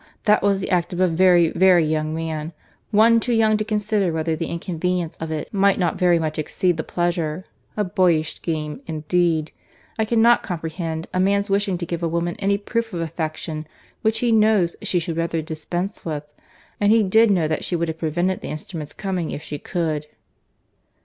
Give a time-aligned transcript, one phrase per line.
[0.25, 2.53] That was the act of a very, very young man,
[2.89, 6.77] one too young to consider whether the inconvenience of it might not very much exceed
[6.77, 7.45] the pleasure.
[7.77, 12.93] A boyish scheme, indeed!—I cannot comprehend a man's wishing to give a woman any proof
[12.95, 13.67] of affection
[14.01, 16.23] which he knows she would rather dispense with;
[16.79, 20.07] and he did know that she would have prevented the instrument's coming if she could."